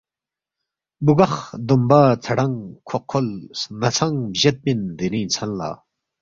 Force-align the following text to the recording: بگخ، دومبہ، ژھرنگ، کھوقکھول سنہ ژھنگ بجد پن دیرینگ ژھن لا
بگخ، 1.05 1.33
دومبہ، 1.67 2.01
ژھرنگ، 2.23 2.57
کھوقکھول 2.87 3.27
سنہ 3.59 3.89
ژھنگ 3.95 4.17
بجد 4.31 4.55
پن 4.63 4.79
دیرینگ 4.97 5.31
ژھن 5.33 5.49
لا 5.59 5.69